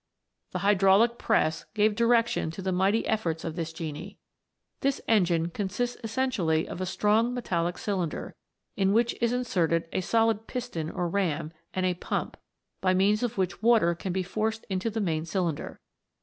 [0.49, 4.17] The hydraulic press gave direction to the mighty efforts of this genie.
[4.79, 8.33] This engine consists essentially of a strong metallic cylinder,
[8.75, 12.35] in which is inserted a solid piston or ram, and a pump,
[12.81, 15.79] by means of which water can be forced into the main cylinder.